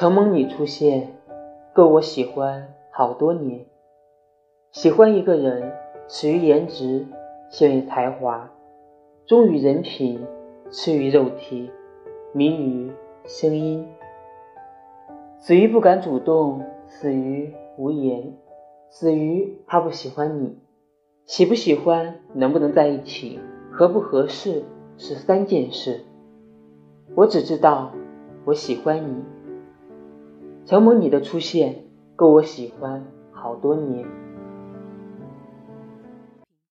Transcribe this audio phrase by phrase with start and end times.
[0.00, 1.12] 承蒙你出现，
[1.74, 3.66] 够我喜欢好多年。
[4.72, 5.74] 喜欢一个人，
[6.08, 7.04] 始于颜值，
[7.50, 8.50] 陷于才华，
[9.26, 10.26] 忠于人品，
[10.70, 11.70] 痴于肉体，
[12.32, 12.90] 迷于
[13.26, 13.86] 声音。
[15.38, 18.38] 死于不敢主动，死于无言，
[18.88, 20.56] 死于他不喜欢你。
[21.26, 23.38] 喜不喜欢，能不能在一起，
[23.70, 24.64] 合不合适，
[24.96, 26.00] 是三件事。
[27.14, 27.92] 我只知道，
[28.46, 29.22] 我喜欢你。
[30.70, 31.82] 承蒙你的出现，
[32.14, 34.19] 够我喜欢好多年。